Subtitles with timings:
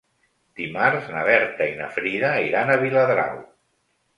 [0.61, 3.37] Dimarts na Berta i na Frida iran a Viladrau.